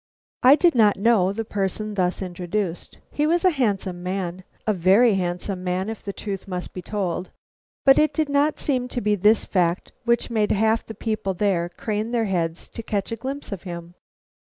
I 0.41 0.55
did 0.55 0.73
not 0.73 0.97
know 0.97 1.31
the 1.31 1.45
person 1.45 1.93
thus 1.93 2.23
introduced. 2.23 2.97
He 3.11 3.27
was 3.27 3.45
a 3.45 3.51
handsome 3.51 4.01
man, 4.01 4.43
a 4.65 4.73
very 4.73 5.13
handsome 5.13 5.63
man, 5.63 5.91
if 5.91 6.01
the 6.01 6.11
truth 6.11 6.47
must 6.47 6.73
be 6.73 6.81
told, 6.81 7.29
but 7.85 7.99
it 7.99 8.11
did 8.11 8.27
not 8.27 8.59
seem 8.59 8.87
to 8.87 8.99
be 8.99 9.13
this 9.13 9.45
fact 9.45 9.91
which 10.03 10.31
made 10.31 10.53
half 10.53 10.83
the 10.83 10.95
people 10.95 11.35
there 11.35 11.69
crane 11.69 12.09
their 12.13 12.25
heads 12.25 12.67
to 12.69 12.81
catch 12.81 13.11
a 13.11 13.15
glimpse 13.15 13.51
of 13.51 13.61
him. 13.61 13.93